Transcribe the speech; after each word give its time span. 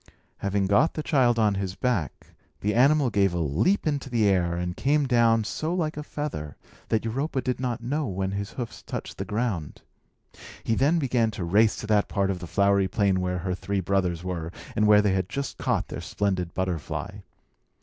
Having 0.39 0.65
got 0.65 0.95
the 0.95 1.03
child 1.03 1.37
on 1.37 1.53
his 1.53 1.75
back, 1.75 2.33
the 2.61 2.73
animal 2.73 3.11
gave 3.11 3.35
a 3.35 3.37
leap 3.37 3.85
into 3.85 4.09
the 4.09 4.27
air, 4.27 4.55
and 4.55 4.75
came 4.75 5.05
down 5.05 5.43
so 5.43 5.75
like 5.75 5.95
a 5.95 6.01
feather 6.01 6.57
that 6.89 7.05
Europa 7.05 7.39
did 7.39 7.59
not 7.59 7.83
know 7.83 8.07
when 8.07 8.31
his 8.31 8.53
hoofs 8.53 8.81
touched 8.81 9.19
the 9.19 9.25
ground. 9.25 9.83
He 10.63 10.73
then 10.73 10.97
began 10.97 11.31
a 11.37 11.43
race 11.43 11.75
to 11.75 11.85
that 11.85 12.07
part 12.07 12.31
of 12.31 12.39
the 12.39 12.47
flowery 12.47 12.87
plain 12.87 13.21
where 13.21 13.37
her 13.37 13.53
three 13.53 13.79
brothers 13.79 14.23
were, 14.23 14.51
and 14.75 14.87
where 14.87 15.03
they 15.03 15.13
had 15.13 15.29
just 15.29 15.59
caught 15.59 15.89
their 15.89 16.01
splendid 16.01 16.55
butterfly. 16.55 17.19